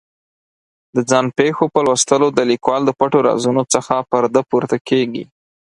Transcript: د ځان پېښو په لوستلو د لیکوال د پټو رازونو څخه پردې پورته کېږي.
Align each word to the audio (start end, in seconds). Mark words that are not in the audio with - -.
د 0.95 0.97
ځان 1.09 1.25
پېښو 1.37 1.65
په 1.73 1.79
لوستلو 1.85 2.27
د 2.33 2.39
لیکوال 2.51 2.81
د 2.85 2.91
پټو 2.99 3.19
رازونو 3.27 3.63
څخه 3.73 3.93
پردې 4.11 4.41
پورته 4.49 4.77
کېږي. 4.89 5.23